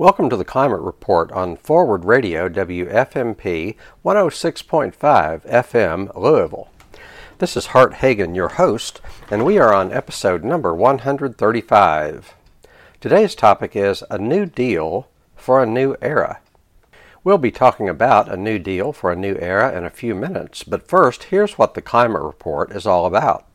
[0.00, 3.74] Welcome to the Climate Report on Forward Radio WFMP
[4.04, 6.68] 106.5 FM Louisville.
[7.38, 12.32] This is Hart Hagen, your host, and we are on episode number 135.
[13.00, 16.38] Today's topic is A New Deal for a New Era.
[17.24, 20.62] We'll be talking about a new deal for a new era in a few minutes,
[20.62, 23.48] but first, here's what the Climate Report is all about.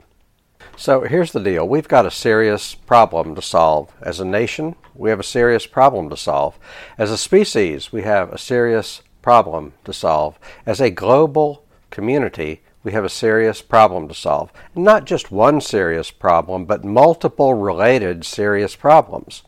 [0.75, 1.67] So here's the deal.
[1.67, 3.93] We've got a serious problem to solve.
[4.01, 6.57] As a nation, we have a serious problem to solve.
[6.97, 10.39] As a species, we have a serious problem to solve.
[10.65, 14.51] As a global community, we have a serious problem to solve.
[14.75, 19.43] Not just one serious problem, but multiple related serious problems.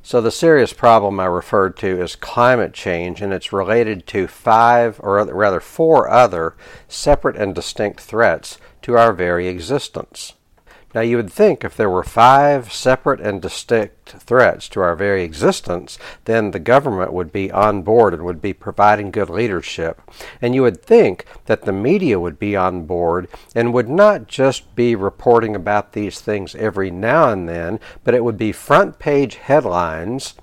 [0.00, 4.98] So, the serious problem I referred to is climate change, and it's related to five,
[5.02, 6.56] or rather four other
[6.86, 10.32] separate and distinct threats to our very existence.
[10.94, 15.22] Now, you would think if there were five separate and distinct threats to our very
[15.22, 20.00] existence, then the government would be on board and would be providing good leadership.
[20.40, 24.74] And you would think that the media would be on board and would not just
[24.74, 29.34] be reporting about these things every now and then, but it would be front page
[29.34, 30.34] headlines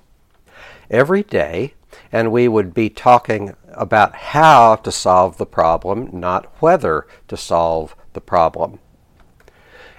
[0.88, 1.74] every day,
[2.12, 7.96] and we would be talking about how to solve the problem, not whether to solve
[8.12, 8.78] the problem.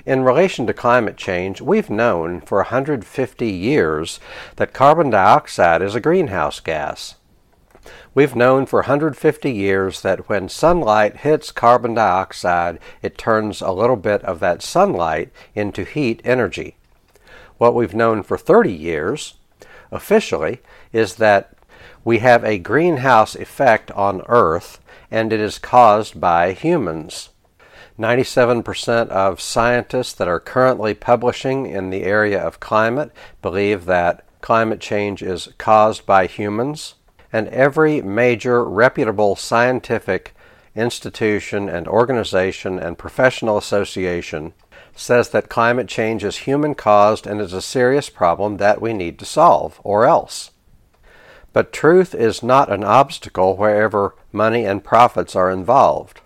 [0.08, 4.22] In relation to climate change, we've known for 150 years
[4.56, 7.16] that carbon dioxide is a greenhouse gas.
[8.16, 13.98] We've known for 150 years that when sunlight hits carbon dioxide, it turns a little
[13.98, 16.78] bit of that sunlight into heat energy.
[17.58, 19.34] What we've known for 30 years,
[19.92, 20.62] officially,
[20.94, 21.54] is that
[22.06, 24.80] we have a greenhouse effect on Earth
[25.12, 27.28] and it is caused by humans.
[27.98, 34.80] 97% of scientists that are currently publishing in the area of climate believe that climate
[34.80, 36.96] change is caused by humans,
[37.34, 40.36] and every major reputable scientific
[40.76, 44.54] institution and organization and professional association
[44.96, 49.18] says that climate change is human caused and is a serious problem that we need
[49.18, 50.52] to solve, or else.
[51.52, 56.22] But truth is not an obstacle wherever money and profits are involved.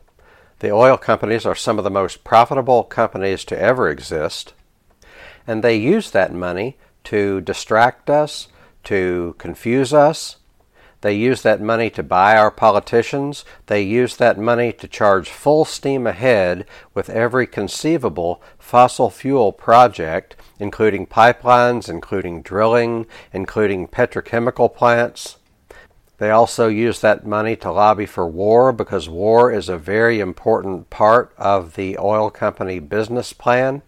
[0.61, 4.53] The oil companies are some of the most profitable companies to ever exist,
[5.47, 8.47] and they use that money to distract us,
[8.83, 10.35] to confuse us.
[11.01, 13.43] They use that money to buy our politicians.
[13.65, 20.35] They use that money to charge full steam ahead with every conceivable fossil fuel project,
[20.59, 25.37] including pipelines, including drilling, including petrochemical plants.
[26.21, 30.91] They also use that money to lobby for war because war is a very important
[30.91, 33.81] part of the oil company business plan.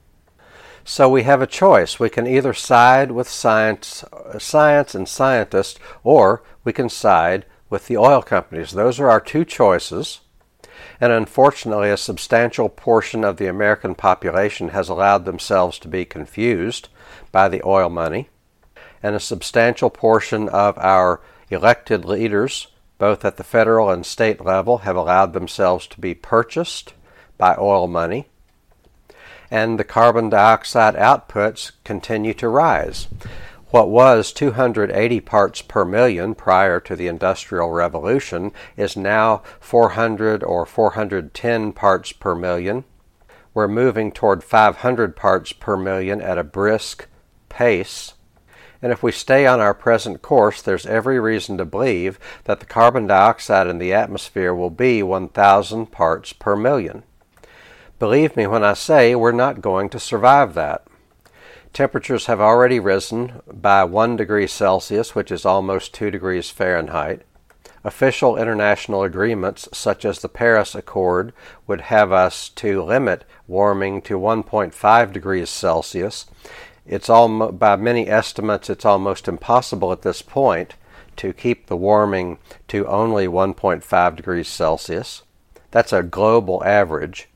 [0.83, 1.99] So we have a choice.
[1.99, 4.03] We can either side with science,
[4.39, 8.71] science and scientists, or we can side with the oil companies.
[8.71, 10.21] Those are our two choices.
[10.99, 16.89] And unfortunately, a substantial portion of the American population has allowed themselves to be confused
[17.31, 18.29] by the oil money.
[19.03, 21.21] And a substantial portion of our
[21.53, 26.93] Elected leaders, both at the federal and state level, have allowed themselves to be purchased
[27.37, 28.27] by oil money,
[29.51, 33.07] and the carbon dioxide outputs continue to rise.
[33.69, 40.65] What was 280 parts per million prior to the Industrial Revolution is now 400 or
[40.65, 42.83] 410 parts per million.
[43.53, 47.07] We're moving toward 500 parts per million at a brisk
[47.49, 48.13] pace.
[48.83, 52.65] And if we stay on our present course, there's every reason to believe that the
[52.65, 57.03] carbon dioxide in the atmosphere will be 1,000 parts per million.
[57.97, 60.85] Believe me when I say we're not going to survive that.
[61.71, 67.21] Temperatures have already risen by 1 degree Celsius, which is almost 2 degrees Fahrenheit.
[67.85, 71.31] Official international agreements, such as the Paris Accord,
[71.67, 76.25] would have us to limit warming to 1.5 degrees Celsius,
[76.85, 80.75] it's all by many estimates it's almost impossible at this point
[81.15, 82.37] to keep the warming
[82.67, 85.23] to only 1.5 degrees Celsius.
[85.71, 87.29] That's a global average.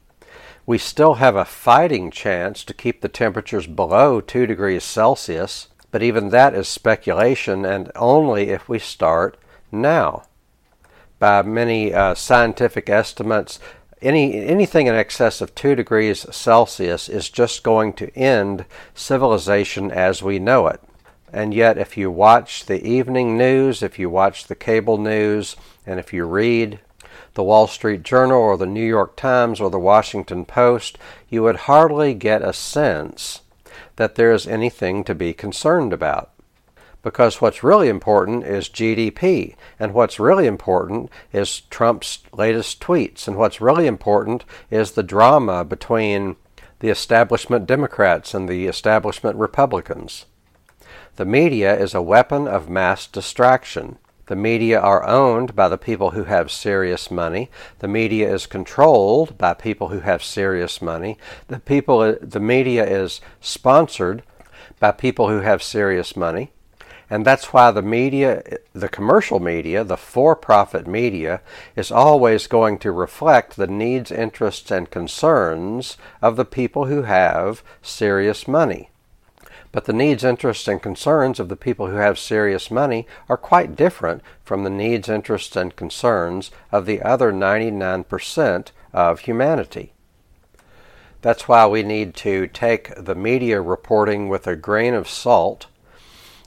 [0.65, 6.03] We still have a fighting chance to keep the temperatures below 2 degrees Celsius, but
[6.03, 9.37] even that is speculation and only if we start
[9.71, 10.23] now.
[11.19, 13.59] By many uh, scientific estimates,
[14.01, 20.21] any anything in excess of 2 degrees Celsius is just going to end civilization as
[20.21, 20.81] we know it.
[21.33, 25.55] And yet, if you watch the evening news, if you watch the cable news,
[25.85, 26.79] and if you read
[27.33, 30.97] the Wall Street Journal or the New York Times or the Washington Post,
[31.29, 33.41] you would hardly get a sense
[33.97, 36.31] that there is anything to be concerned about.
[37.07, 43.37] Because what's really important is GDP, and what's really important is Trump's latest tweets, and
[43.37, 46.35] what's really important is the drama between
[46.81, 50.25] the establishment Democrats and the establishment Republicans.
[51.15, 53.99] The media is a weapon of mass distraction.
[54.25, 57.49] The media are owned by the people who have serious money.
[57.79, 61.17] The media is controlled by people who have serious money.
[61.47, 64.23] The people the media is sponsored
[64.81, 66.51] by people who have serious money.
[67.09, 68.43] And that's why the media,
[68.73, 71.41] the commercial media, the for profit media,
[71.75, 77.63] is always going to reflect the needs, interests, and concerns of the people who have
[77.81, 78.89] serious money.
[79.71, 83.75] But the needs, interests, and concerns of the people who have serious money are quite
[83.75, 89.93] different from the needs, interests, and concerns of the other 99% of humanity.
[91.21, 95.67] That's why we need to take the media reporting with a grain of salt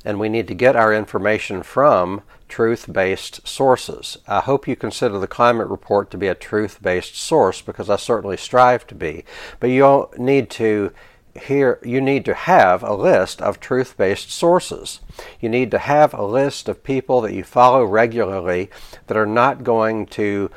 [0.05, 4.19] and we need to get our information from truth based sources.
[4.27, 7.97] I hope you consider the climate report to be a truth based source because I
[7.97, 9.25] certainly strive to be.
[9.59, 10.93] But you need to
[11.41, 15.01] here you need to have a list of truth based sources.
[15.41, 18.71] You need to have a list of people that you follow regularly
[19.07, 20.51] that are not going to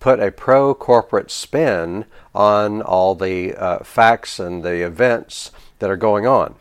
[0.00, 5.96] put a pro corporate spin on all the uh, facts and the events that are
[5.96, 6.56] going on.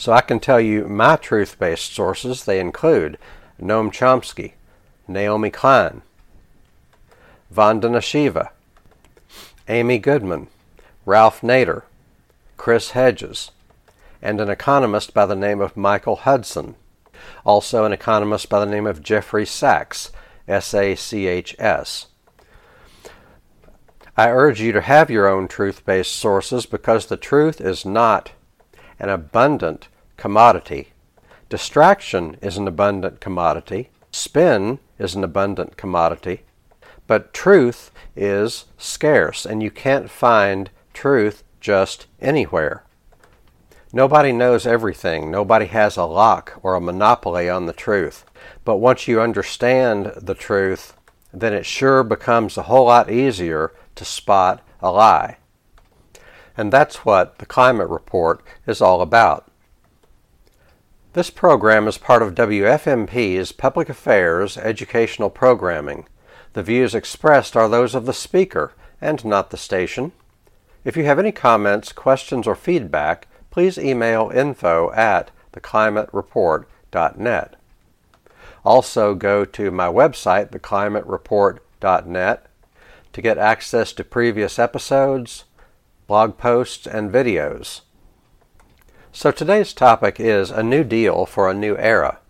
[0.00, 2.46] So I can tell you my truth based sources.
[2.46, 3.18] They include
[3.60, 4.52] Noam Chomsky,
[5.06, 6.00] Naomi Klein,
[7.54, 8.50] Vandana Shiva,
[9.68, 10.46] Amy Goodman,
[11.04, 11.82] Ralph Nader,
[12.56, 13.50] Chris Hedges,
[14.22, 16.76] and an economist by the name of Michael Hudson.
[17.44, 20.10] Also, an economist by the name of Jeffrey Sachs,
[20.48, 22.06] S A C H S.
[24.16, 28.32] I urge you to have your own truth based sources because the truth is not
[28.98, 29.88] an abundant
[30.20, 30.92] commodity.
[31.48, 33.88] Distraction is an abundant commodity.
[34.12, 36.42] Spin is an abundant commodity.
[37.06, 42.84] But truth is scarce, and you can't find truth just anywhere.
[43.94, 45.30] Nobody knows everything.
[45.30, 48.26] Nobody has a lock or a monopoly on the truth.
[48.62, 50.94] But once you understand the truth,
[51.32, 55.38] then it sure becomes a whole lot easier to spot a lie.
[56.58, 59.49] And that's what the climate report is all about.
[61.12, 66.06] This program is part of WFMP's Public Affairs educational programming.
[66.52, 70.12] The views expressed are those of the speaker and not the station.
[70.84, 77.56] If you have any comments, questions, or feedback, please email info at theclimatereport.net.
[78.64, 82.46] Also, go to my website, theclimatereport.net,
[83.12, 85.42] to get access to previous episodes,
[86.06, 87.80] blog posts, and videos.
[89.12, 92.20] So today's topic is a new deal for a new era.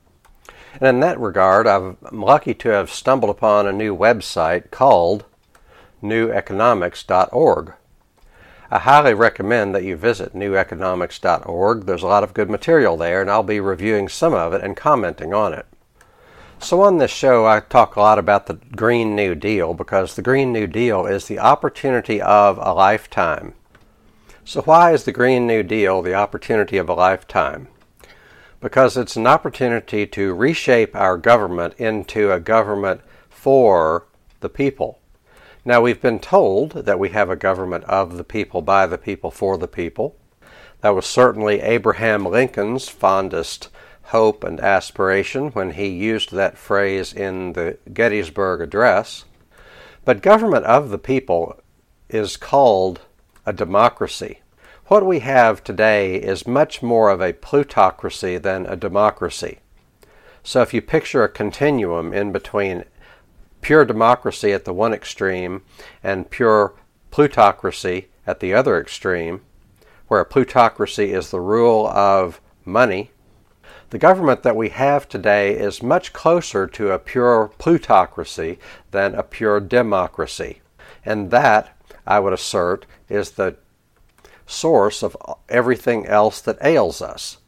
[0.80, 5.26] And in that regard, I'm lucky to have stumbled upon a new website called
[6.02, 7.74] neweconomics.org.
[8.70, 11.84] I highly recommend that you visit neweconomics.org.
[11.84, 14.74] There's a lot of good material there, and I'll be reviewing some of it and
[14.74, 15.66] commenting on it.
[16.60, 20.22] So, on this show, I talk a lot about the Green New Deal because the
[20.22, 23.54] Green New Deal is the opportunity of a lifetime.
[24.50, 27.68] So, why is the Green New Deal the opportunity of a lifetime?
[28.60, 34.08] Because it's an opportunity to reshape our government into a government for
[34.40, 34.98] the people.
[35.64, 39.30] Now, we've been told that we have a government of the people, by the people,
[39.30, 40.16] for the people.
[40.80, 43.68] That was certainly Abraham Lincoln's fondest
[44.06, 49.26] hope and aspiration when he used that phrase in the Gettysburg Address.
[50.04, 51.60] But government of the people
[52.08, 53.02] is called
[53.46, 54.40] a democracy.
[54.90, 59.60] What we have today is much more of a plutocracy than a democracy.
[60.42, 62.82] So if you picture a continuum in between
[63.60, 65.62] pure democracy at the one extreme
[66.02, 66.74] and pure
[67.12, 69.42] plutocracy at the other extreme,
[70.08, 73.12] where plutocracy is the rule of money,
[73.90, 78.58] the government that we have today is much closer to a pure plutocracy
[78.90, 80.62] than a pure democracy.
[81.04, 81.78] And that,
[82.08, 83.54] I would assert, is the
[84.50, 85.16] source of
[85.48, 87.38] everything else that ails us.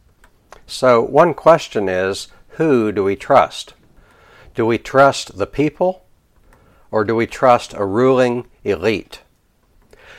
[0.66, 3.74] So, one question is who do we trust?
[4.54, 6.04] Do we trust the people
[6.90, 9.22] or do we trust a ruling elite?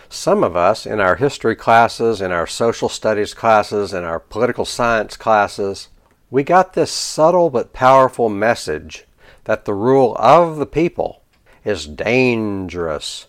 [0.09, 4.65] Some of us in our history classes, in our social studies classes, in our political
[4.65, 5.89] science classes,
[6.29, 9.05] we got this subtle but powerful message
[9.45, 11.23] that the rule of the people
[11.63, 13.27] is dangerous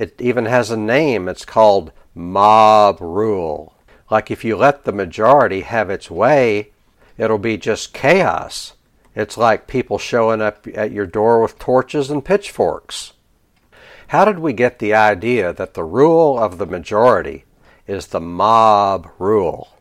[0.00, 1.28] it even has a name.
[1.28, 3.74] It's called mob rule.
[4.10, 6.72] Like if you let the majority have its way,
[7.16, 8.74] it'll be just chaos.
[9.14, 13.12] It's like people showing up at your door with torches and pitchforks.
[14.08, 17.44] How did we get the idea that the rule of the majority
[17.86, 19.76] is the mob rule?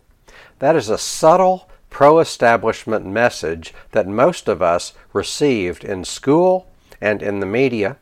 [0.60, 6.68] That is a subtle pro establishment message that most of us received in school
[7.02, 7.98] and in the media.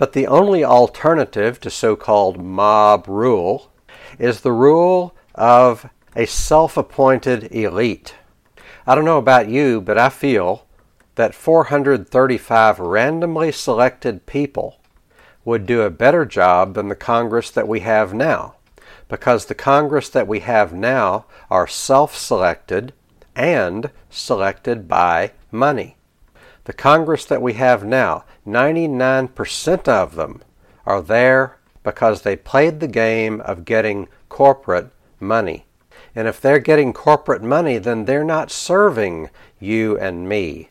[0.00, 3.70] But the only alternative to so called mob rule
[4.18, 8.14] is the rule of a self appointed elite.
[8.86, 10.66] I don't know about you, but I feel
[11.16, 14.80] that 435 randomly selected people
[15.44, 18.54] would do a better job than the Congress that we have now
[19.06, 22.94] because the Congress that we have now are self selected
[23.36, 25.98] and selected by money.
[26.70, 30.40] The Congress that we have now, 99% of them
[30.86, 35.66] are there because they played the game of getting corporate money.
[36.14, 40.68] And if they're getting corporate money, then they're not serving you and me.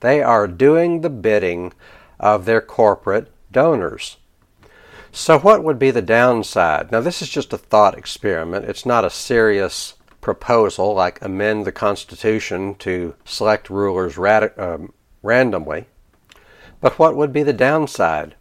[0.00, 1.74] They are doing the bidding
[2.18, 4.16] of their corporate donors.
[5.12, 6.90] So, what would be the downside?
[6.90, 8.64] Now, this is just a thought experiment.
[8.64, 14.94] It's not a serious proposal like amend the Constitution to select rulers radi- um,
[15.26, 15.86] randomly.
[16.80, 18.34] But what would be the downside?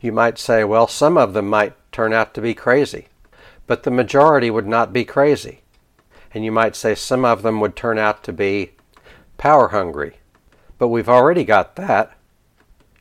[0.00, 3.08] You might say, well, some of them might turn out to be crazy,
[3.66, 5.60] but the majority would not be crazy.
[6.34, 8.72] And you might say some of them would turn out to be
[9.38, 10.16] power hungry.
[10.78, 12.16] But we've already got that.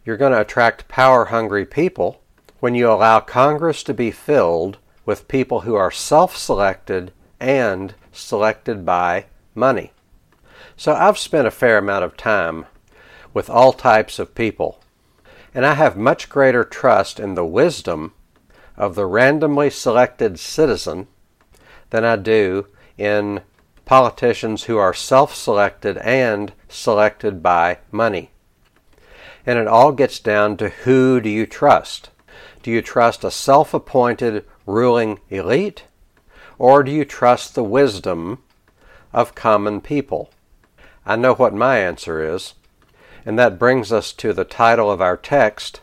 [0.06, 2.22] You're going to attract power hungry people
[2.60, 8.86] when you allow Congress to be filled with people who are self selected and selected
[8.86, 9.92] by money.
[10.76, 12.66] So I've spent a fair amount of time
[13.34, 14.80] with all types of people,
[15.54, 18.14] and I have much greater trust in the wisdom
[18.78, 21.08] of the randomly selected citizen
[21.90, 23.42] than I do in
[23.86, 28.32] politicians who are self selected and selected by money.
[29.46, 32.10] And it all gets down to who do you trust?
[32.64, 35.86] Do you trust a self appointed ruling elite?
[36.58, 38.44] Or do you trust the wisdom
[39.14, 40.30] of common people?
[41.06, 42.54] I know what my answer is.
[43.26, 45.82] And that brings us to the title of our text,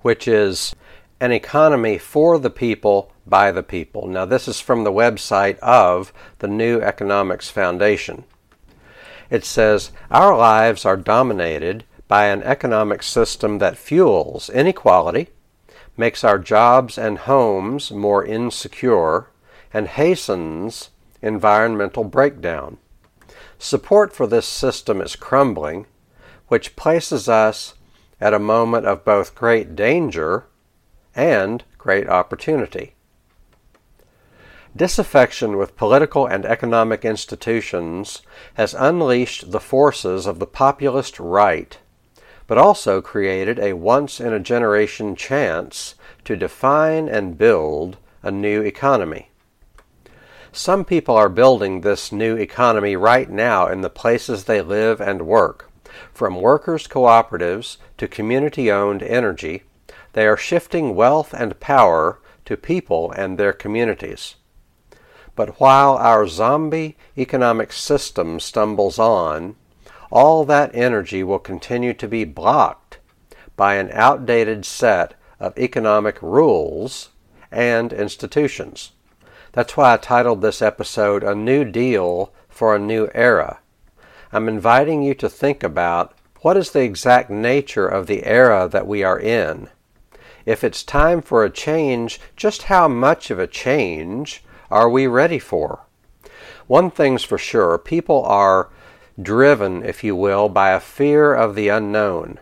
[0.00, 0.74] which is
[1.20, 4.06] An Economy for the People by the People.
[4.08, 8.24] Now, this is from the website of the New Economics Foundation.
[9.30, 15.28] It says, Our lives are dominated by an economic system that fuels inequality,
[15.96, 19.28] makes our jobs and homes more insecure,
[19.72, 20.90] and hastens
[21.22, 22.78] environmental breakdown.
[23.58, 25.86] Support for this system is crumbling,
[26.48, 27.74] which places us
[28.20, 30.46] at a moment of both great danger
[31.14, 32.94] and great opportunity.
[34.74, 38.22] Disaffection with political and economic institutions
[38.54, 41.78] has unleashed the forces of the populist right
[42.46, 48.62] but also created a once in a generation chance to define and build a new
[48.62, 49.30] economy.
[50.52, 55.26] Some people are building this new economy right now in the places they live and
[55.26, 55.65] work.
[56.12, 59.62] From workers' cooperatives to community owned energy,
[60.12, 64.36] they are shifting wealth and power to people and their communities.
[65.34, 69.56] But while our zombie economic system stumbles on,
[70.10, 72.98] all that energy will continue to be blocked
[73.56, 77.10] by an outdated set of economic rules
[77.50, 78.92] and institutions.
[79.52, 83.58] That's why I titled this episode A New Deal for a New Era.
[84.36, 86.12] I'm inviting you to think about
[86.42, 89.70] what is the exact nature of the era that we are in.
[90.44, 95.38] If it's time for a change, just how much of a change are we ready
[95.38, 95.86] for?
[96.66, 98.68] One thing's for sure people are
[99.18, 102.38] driven, if you will, by a fear of the unknown.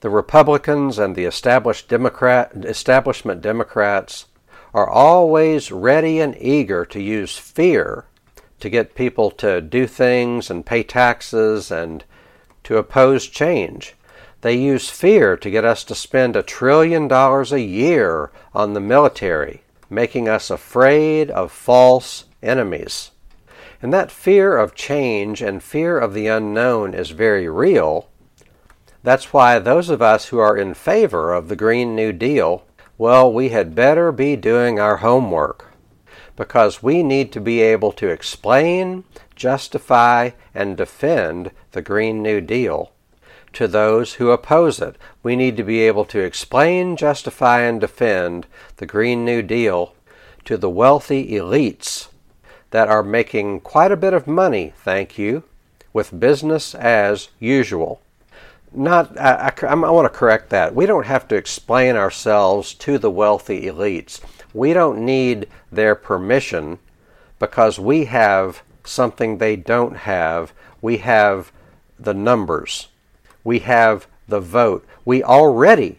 [0.00, 4.26] The Republicans and the established Democrat, establishment Democrats
[4.74, 8.06] are always ready and eager to use fear
[8.60, 12.04] to get people to do things and pay taxes and
[12.64, 13.94] to oppose change.
[14.40, 18.80] They use fear to get us to spend a trillion dollars a year on the
[18.80, 23.10] military, making us afraid of false enemies.
[23.82, 28.08] And that fear of change and fear of the unknown is very real.
[29.02, 32.64] That's why those of us who are in favor of the Green New Deal,
[32.98, 35.75] well, we had better be doing our homework
[36.36, 42.92] because we need to be able to explain, justify, and defend the Green New Deal
[43.54, 44.96] to those who oppose it.
[45.22, 49.94] We need to be able to explain, justify, and defend the Green New Deal
[50.44, 52.08] to the wealthy elites
[52.70, 55.42] that are making quite a bit of money, thank you,
[55.92, 58.02] with business as usual.
[58.72, 60.74] Not, I, I, I want to correct that.
[60.74, 64.20] We don't have to explain ourselves to the wealthy elites.
[64.56, 66.78] We don't need their permission
[67.38, 70.54] because we have something they don't have.
[70.80, 71.52] We have
[71.98, 72.88] the numbers.
[73.44, 74.86] We have the vote.
[75.04, 75.98] We already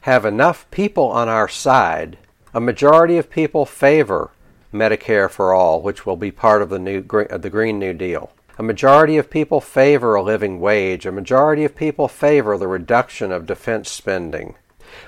[0.00, 2.18] have enough people on our side.
[2.52, 4.32] A majority of people favor
[4.74, 8.32] Medicare for all, which will be part of the new the Green New Deal.
[8.58, 11.06] A majority of people favor a living wage.
[11.06, 14.56] A majority of people favor the reduction of defense spending.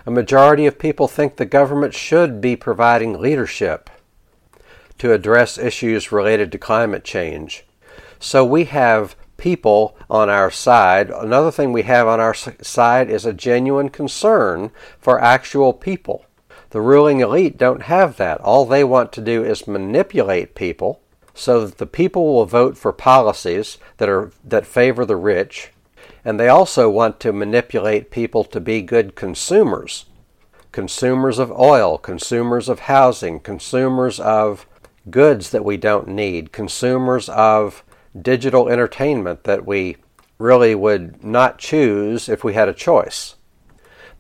[0.06, 3.90] A majority of people think the government should be providing leadership
[4.98, 7.64] to address issues related to climate change.
[8.18, 11.10] So we have people on our side.
[11.10, 16.24] Another thing we have on our side is a genuine concern for actual people.
[16.70, 18.40] The ruling elite don't have that.
[18.40, 21.00] All they want to do is manipulate people
[21.34, 25.70] so that the people will vote for policies that are that favor the rich,
[26.24, 30.06] and they also want to manipulate people to be good consumers.
[30.72, 34.66] Consumers of oil, consumers of housing, consumers of
[35.10, 37.84] goods that we don't need, consumers of
[38.20, 39.96] digital entertainment that we
[40.38, 43.36] really would not choose if we had a choice.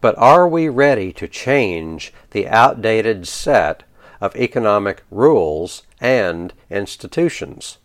[0.00, 3.84] But are we ready to change the outdated set
[4.20, 7.78] of economic rules and institutions?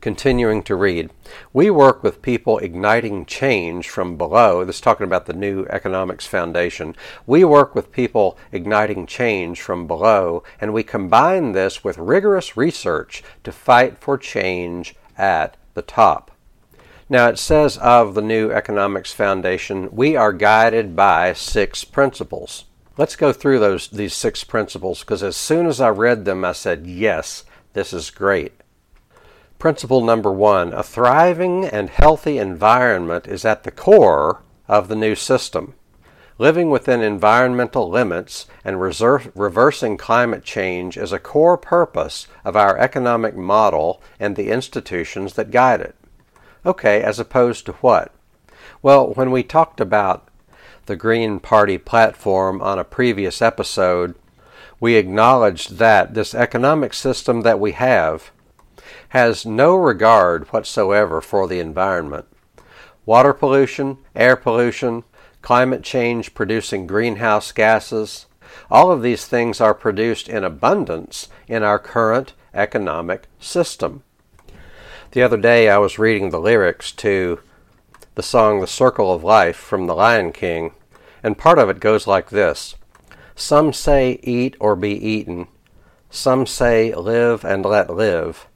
[0.00, 1.10] Continuing to read,
[1.52, 4.64] we work with people igniting change from below.
[4.64, 6.94] This is talking about the new Economics Foundation.
[7.26, 13.24] We work with people igniting change from below, and we combine this with rigorous research
[13.42, 16.30] to fight for change at the top.
[17.08, 22.66] Now it says of the new Economics Foundation, we are guided by six principles.
[22.96, 26.52] Let's go through those these six principles because as soon as I read them I
[26.52, 28.52] said, "Yes, this is great."
[29.58, 35.16] Principle number 1, a thriving and healthy environment is at the core of the new
[35.16, 35.74] system.
[36.38, 42.78] Living within environmental limits and reserve, reversing climate change is a core purpose of our
[42.78, 45.96] economic model and the institutions that guide it.
[46.64, 48.12] Okay, as opposed to what?
[48.80, 50.28] Well, when we talked about
[50.86, 54.14] the Green Party platform on a previous episode,
[54.78, 58.30] we acknowledged that this economic system that we have
[59.10, 62.26] has no regard whatsoever for the environment.
[63.06, 65.04] Water pollution, air pollution,
[65.40, 68.26] climate change producing greenhouse gases.
[68.70, 74.02] All of these things are produced in abundance in our current economic system.
[75.12, 77.40] The other day I was reading the lyrics to
[78.14, 80.72] the song The Circle of Life from The Lion King,
[81.22, 82.74] and part of it goes like this
[83.34, 85.46] Some say eat or be eaten,
[86.10, 88.48] some say live and let live,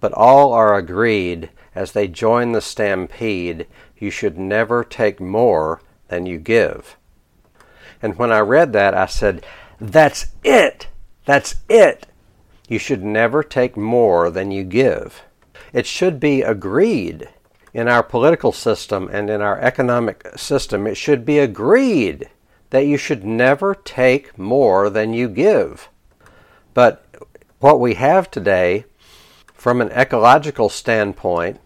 [0.00, 3.66] but all are agreed as they join the stampede
[3.98, 6.96] you should never take more than you give.
[8.02, 9.44] And when I read that, I said,
[9.78, 10.88] That's it!
[11.26, 12.06] That's it!
[12.68, 15.22] You should never take more than you give.
[15.72, 17.28] It should be agreed
[17.72, 20.86] in our political system and in our economic system.
[20.86, 22.28] It should be agreed
[22.70, 25.88] that you should never take more than you give.
[26.74, 27.04] But
[27.58, 28.84] what we have today,
[29.60, 31.60] from an ecological standpoint,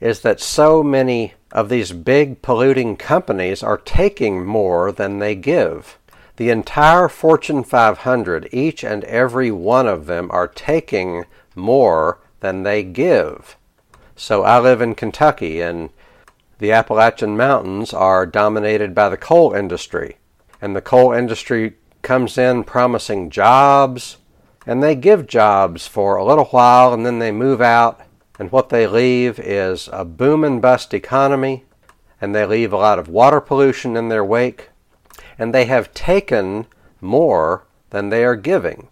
[0.00, 5.98] is that so many of these big polluting companies are taking more than they give.
[6.36, 11.24] The entire Fortune 500, each and every one of them, are taking
[11.56, 13.56] more than they give.
[14.14, 15.90] So I live in Kentucky, and
[16.60, 20.18] the Appalachian Mountains are dominated by the coal industry.
[20.62, 24.18] And the coal industry comes in promising jobs,
[24.66, 28.00] and they give jobs for a little while, and then they move out
[28.38, 31.64] and what they leave is a boom and bust economy,
[32.20, 34.70] and they leave a lot of water pollution in their wake,
[35.38, 36.66] and they have taken
[37.00, 38.88] more than they are giving.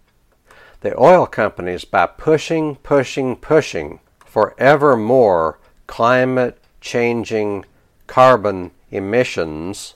[0.81, 7.65] The oil companies, by pushing, pushing, pushing for ever more climate changing
[8.07, 9.95] carbon emissions,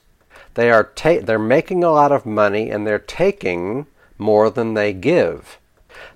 [0.53, 3.85] they are ta- they're making a lot of money and they're taking
[4.17, 5.59] more than they give.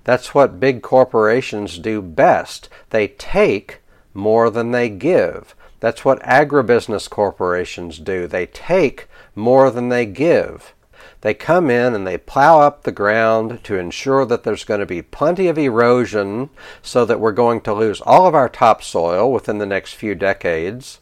[0.04, 2.68] That's what big corporations do best.
[2.90, 3.80] They take
[4.12, 5.54] more than they give.
[5.80, 8.26] That's what agribusiness corporations do.
[8.26, 10.72] They take more than they give.
[11.20, 14.86] They come in and they plow up the ground to ensure that there's going to
[14.86, 16.50] be plenty of erosion
[16.82, 21.00] so that we're going to lose all of our topsoil within the next few decades.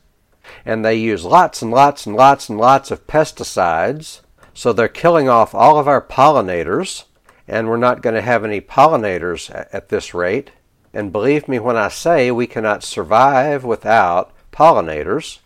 [0.65, 4.21] And they use lots and lots and lots and lots of pesticides.
[4.55, 7.05] So they're killing off all of our pollinators
[7.53, 10.53] and we're not going to have any pollinators at this rate.
[10.95, 15.41] And believe me when I say we cannot survive without pollinators.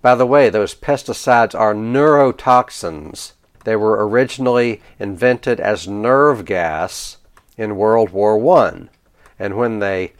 [0.00, 3.34] By the way, those pesticides are neurotoxins.
[3.62, 7.18] They were originally invented as nerve gas
[7.56, 8.88] in World War I.
[9.38, 10.14] And when they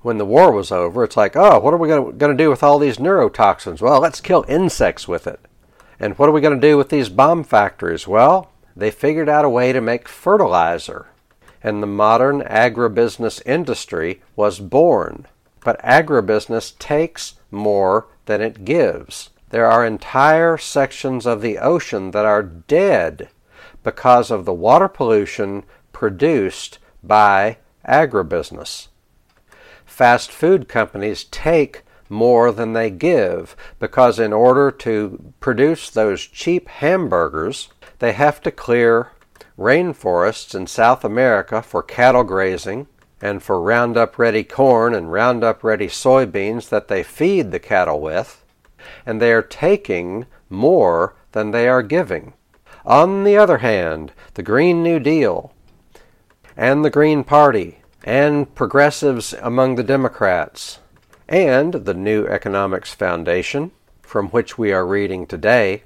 [0.00, 2.62] when the war was over, it's like, oh, what are we going to do with
[2.62, 3.82] all these neurotoxins?
[3.82, 5.40] Well, let's kill insects with it.
[6.00, 8.08] And what are we going to do with these bomb factories?
[8.08, 11.06] Well, they figured out a way to make fertilizer.
[11.62, 15.26] And the modern agribusiness industry was born.
[15.64, 19.30] But agribusiness takes more than it gives.
[19.50, 23.30] There are entire sections of the ocean that are dead
[23.82, 27.58] because of the water pollution produced by
[27.88, 28.88] agribusiness.
[29.84, 36.68] Fast food companies take more than they give because, in order to produce those cheap
[36.68, 39.10] hamburgers, they have to clear
[39.58, 42.86] rainforests in South America for cattle grazing
[43.20, 48.44] and for Roundup Ready corn and Roundup Ready soybeans that they feed the cattle with,
[49.06, 52.34] and they are taking more than they are giving.
[52.84, 55.52] On the other hand, the Green New Deal
[56.56, 60.78] and the Green Party and progressives among the Democrats
[61.28, 65.82] and the New Economics Foundation, from which we are reading today,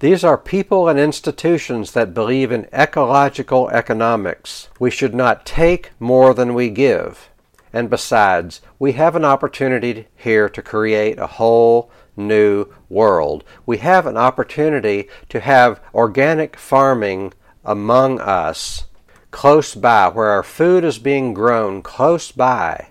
[0.00, 4.68] these are people and institutions that believe in ecological economics.
[4.78, 7.30] We should not take more than we give.
[7.72, 13.44] And besides, we have an opportunity here to create a whole new world.
[13.64, 17.32] We have an opportunity to have organic farming
[17.64, 18.84] among us
[19.30, 22.88] close by, where our food is being grown close by.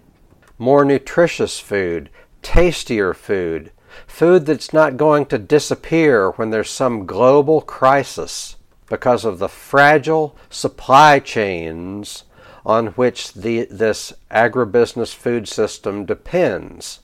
[0.57, 2.09] More nutritious food,
[2.41, 3.71] tastier food,
[4.07, 8.55] food that's not going to disappear when there's some global crisis
[8.87, 12.23] because of the fragile supply chains
[12.65, 17.01] on which the, this agribusiness food system depends.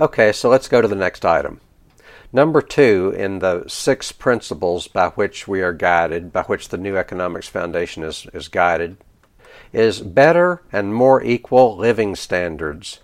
[0.00, 1.60] Okay, so let's go to the next item.
[2.32, 6.96] Number two in the six principles by which we are guided, by which the New
[6.96, 8.98] Economics Foundation is, is guided,
[9.72, 13.00] is better and more equal living standards.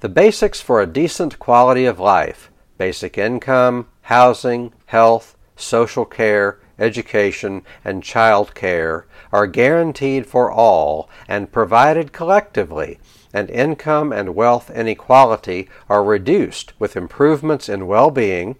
[0.00, 7.62] The basics for a decent quality of life basic income, housing, health, social care, education,
[7.84, 13.00] and child care are guaranteed for all and provided collectively,
[13.34, 18.54] and income and wealth inequality are reduced with improvements in well being,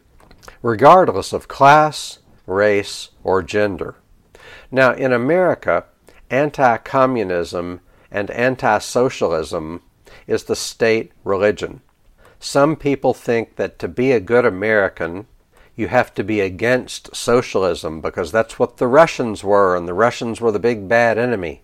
[0.61, 3.94] regardless of class, race, or gender.
[4.72, 5.85] Now, in America,
[6.31, 7.79] anti communism
[8.11, 9.83] and anti socialism
[10.26, 11.81] is the state religion.
[12.40, 15.26] Some people think that to be a good American,
[15.74, 20.40] you have to be against socialism because that's what the Russians were, and the Russians
[20.40, 21.62] were the big bad enemy.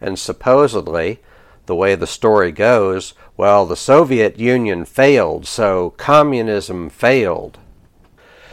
[0.00, 1.20] And supposedly,
[1.66, 7.58] the way the story goes, well, the Soviet Union failed, so communism failed.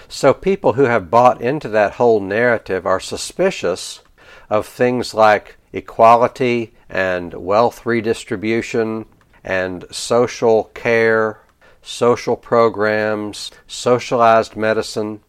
[0.08, 4.02] So people who have bought into that whole narrative are suspicious
[4.50, 9.06] of things like equality and wealth redistribution
[9.44, 11.42] and social care,
[11.82, 15.22] social programs, socialized medicine.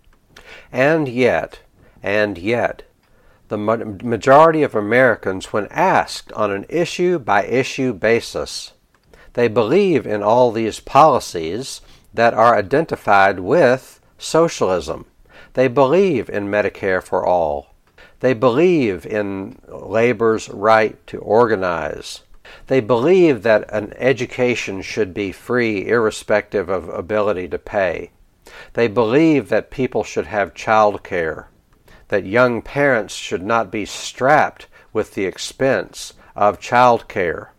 [0.72, 1.60] And yet,
[2.02, 2.84] and yet,
[3.48, 8.72] the majority of Americans, when asked on an issue by issue basis,
[9.34, 11.80] they believe in all these policies
[12.12, 15.06] that are identified with socialism.
[15.54, 17.74] They believe in Medicare for all.
[18.20, 22.22] They believe in labor's right to organize.
[22.66, 28.10] They believe that an education should be free irrespective of ability to pay.
[28.74, 31.48] They believe that people should have child care,
[32.08, 37.52] that young parents should not be strapped with the expense of child care.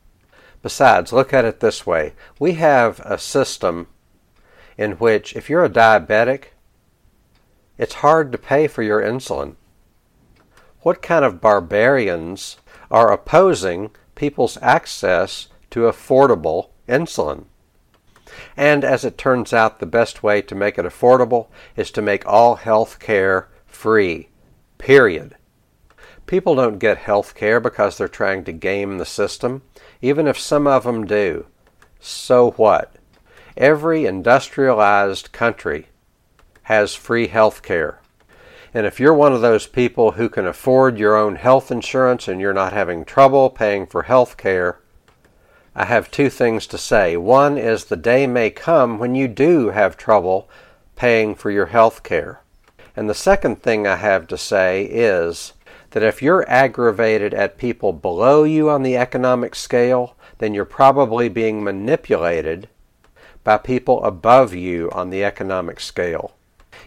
[0.62, 3.88] Besides, look at it this way we have a system
[4.78, 6.46] in which, if you're a diabetic,
[7.78, 9.56] it's hard to pay for your insulin.
[10.82, 12.58] What kind of barbarians
[12.92, 17.46] are opposing people's access to affordable insulin?
[18.58, 22.26] And as it turns out, the best way to make it affordable is to make
[22.26, 24.30] all health care free.
[24.78, 25.36] Period.
[26.26, 29.62] People don't get health care because they're trying to game the system,
[30.02, 31.46] even if some of them do.
[32.00, 32.96] So what?
[33.56, 35.88] Every industrialized country
[36.64, 38.02] has free health care.
[38.76, 42.42] And if you're one of those people who can afford your own health insurance and
[42.42, 44.80] you're not having trouble paying for health care,
[45.74, 47.16] I have two things to say.
[47.16, 50.50] One is the day may come when you do have trouble
[50.98, 52.42] paying for your health care.
[52.98, 55.54] And the second thing I have to say is
[55.92, 61.30] that if you're aggravated at people below you on the economic scale then you're probably
[61.30, 62.68] being manipulated
[63.42, 66.34] by people above you on the economic scale.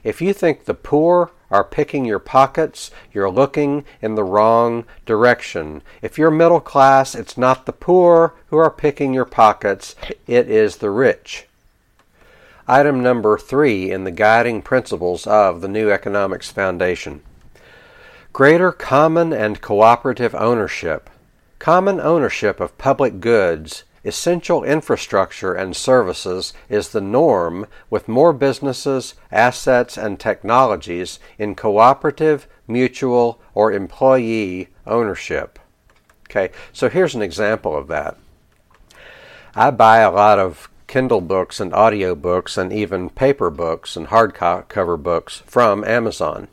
[0.05, 5.83] If you think the poor are picking your pockets, you're looking in the wrong direction.
[6.03, 10.77] If you're middle class, it's not the poor who are picking your pockets, it is
[10.77, 11.47] the rich.
[12.67, 17.23] Item number three in the guiding principles of the New Economics Foundation
[18.35, 21.09] Greater common and cooperative ownership.
[21.59, 29.15] Common ownership of public goods essential infrastructure and services is the norm with more businesses,
[29.31, 35.59] assets, and technologies in cooperative, mutual, or employee ownership.
[36.31, 38.17] Okay, so here's an example of that.
[39.55, 44.09] I buy a lot of Kindle books and audio books and even paper books and
[44.09, 46.49] hardcover books from Amazon.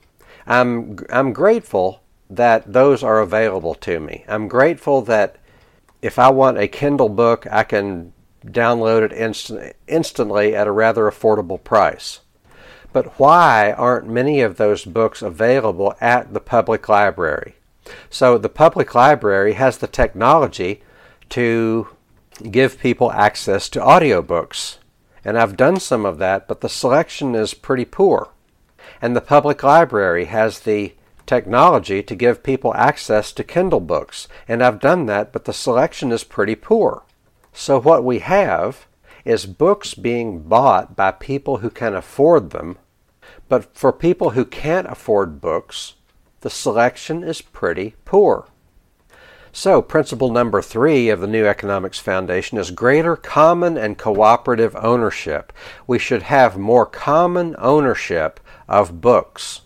[0.45, 4.25] I'm I'm grateful that those are available to me.
[4.27, 5.37] I'm grateful that
[6.05, 8.13] if I want a Kindle book, I can
[8.45, 12.19] download it instant, instantly at a rather affordable price.
[12.93, 17.55] But why aren't many of those books available at the public library?
[18.11, 20.83] So the public library has the technology
[21.29, 21.87] to
[22.51, 24.77] give people access to audiobooks.
[25.23, 28.29] And I've done some of that, but the selection is pretty poor.
[29.01, 30.93] And the public library has the
[31.25, 36.11] technology to give people access to Kindle books, and I've done that, but the selection
[36.11, 37.03] is pretty poor.
[37.53, 38.85] So, what we have
[39.23, 42.77] is books being bought by people who can afford them,
[43.49, 45.95] but for people who can't afford books,
[46.41, 48.47] the selection is pretty poor.
[49.51, 55.53] So, principle number three of the New Economics Foundation is greater common and cooperative ownership.
[55.87, 59.61] We should have more common ownership of books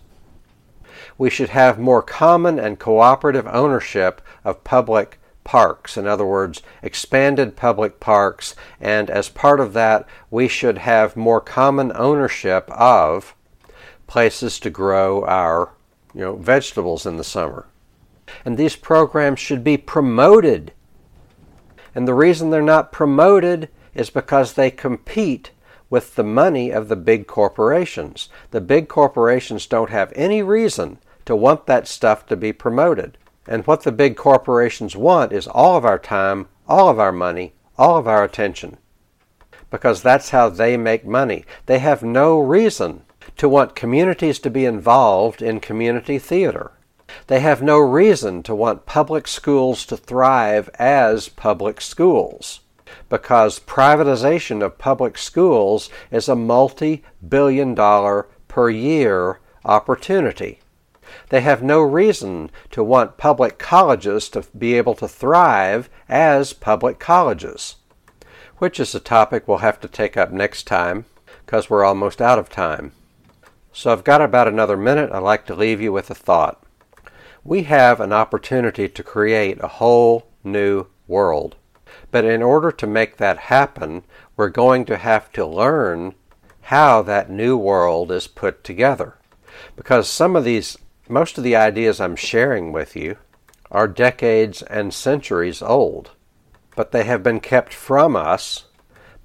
[1.20, 5.98] we should have more common and cooperative ownership of public parks.
[5.98, 11.42] In other words, expanded public parks, and as part of that, we should have more
[11.42, 13.36] common ownership of
[14.08, 15.74] places to grow our
[16.14, 17.68] you know, vegetables in the summer.
[18.46, 20.72] And these programs should be promoted.
[21.94, 25.52] And the reason they're not promoted is because they compete
[25.90, 28.30] with the money of the big corporations.
[28.52, 33.16] The big corporations don't have any reason to want that stuff to be promoted.
[33.46, 37.54] And what the big corporations want is all of our time, all of our money,
[37.78, 38.78] all of our attention.
[39.70, 41.46] Because that's how they make money.
[41.68, 43.04] They have no reason
[43.38, 46.72] to want communities to be involved in community theater.
[47.28, 52.62] They have no reason to want public schools to thrive as public schools
[53.08, 60.60] because privatization of public schools is a multi billion dollar per year opportunity.
[61.30, 67.00] They have no reason to want public colleges to be able to thrive as public
[67.00, 67.76] colleges,
[68.58, 71.06] which is a topic we'll have to take up next time
[71.46, 72.92] because we're almost out of time.
[73.72, 75.12] So I've got about another minute.
[75.12, 76.64] I'd like to leave you with a thought.
[77.44, 81.56] We have an opportunity to create a whole new world.
[82.12, 84.04] But in order to make that happen,
[84.36, 86.16] we're going to have to learn
[86.62, 89.16] how that new world is put together.
[89.76, 90.78] Because some of these
[91.10, 93.18] most of the ideas I'm sharing with you
[93.72, 96.12] are decades and centuries old,
[96.76, 98.66] but they have been kept from us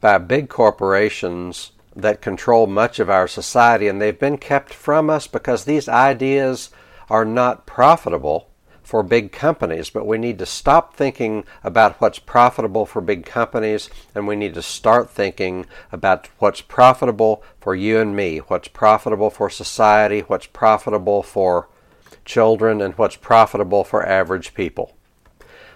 [0.01, 5.27] by big corporations that control much of our society, and they've been kept from us
[5.27, 6.71] because these ideas
[7.11, 8.49] are not profitable
[8.83, 13.89] for big companies, but we need to stop thinking about what's profitable for big companies
[14.15, 19.31] and we need to start thinking about what's profitable for you and me, what's profitable
[19.31, 21.69] for society, what's profitable for
[22.25, 24.97] children, and what's profitable for average people.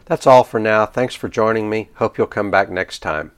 [0.06, 0.86] That's all for now.
[0.86, 1.90] Thanks for joining me.
[1.96, 3.32] Hope you'll come back next time.